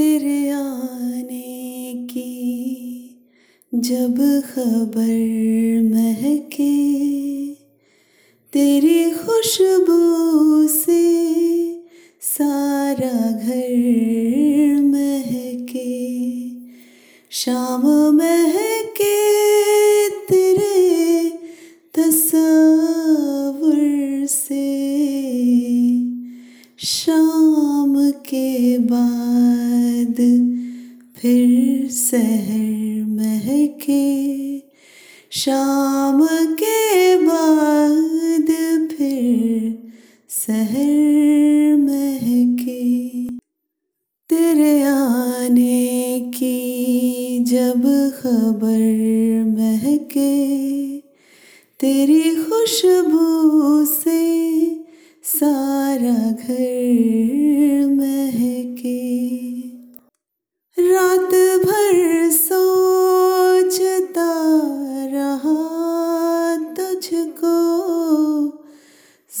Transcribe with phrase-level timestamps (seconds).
[0.00, 3.18] तेरे आने की
[3.74, 4.14] जब
[4.54, 5.10] खबर
[5.94, 6.76] महके
[8.52, 11.04] तेरी खुशबू से
[12.20, 16.10] सारा घर महके।
[17.30, 19.39] शाम महके
[26.84, 30.14] शाम के बाद
[31.16, 34.58] फिर सहर महके।
[35.30, 38.46] शाम के बाद
[38.96, 39.78] फिर
[40.28, 43.24] सहर महके।
[44.30, 47.82] तेरे आने की जब
[48.22, 48.80] खबर
[49.58, 50.50] महके,
[51.80, 53.39] तेरी खुशबू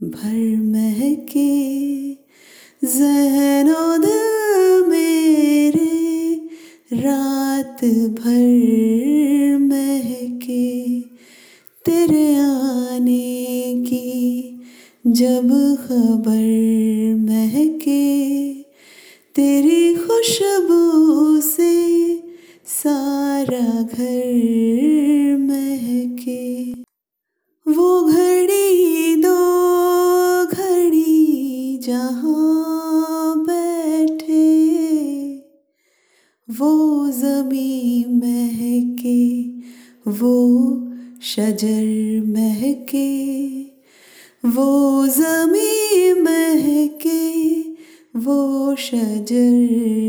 [0.03, 2.11] भर महके।
[2.83, 6.35] जहनो दिल मेरे
[6.93, 11.01] रात भर महके।
[11.85, 14.59] तेरे आने की
[15.07, 16.45] जब खबर
[17.19, 18.53] महके।
[19.35, 21.14] तेरी खुशबू
[23.55, 26.73] सारा घर महके।
[27.71, 29.37] वो घड़ी दो
[30.45, 34.55] घड़ी जहाँ बैठे।
[36.59, 39.45] वो जमी महके,
[40.11, 40.35] वो
[41.21, 43.61] शजर महके।
[44.45, 47.59] वो जमी महके,
[48.19, 50.04] वो शजर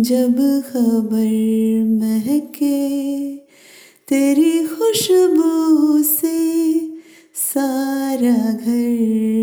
[0.00, 2.76] जब खबर महके
[4.08, 6.38] तेरी खुशबू से
[7.34, 9.39] सारा घर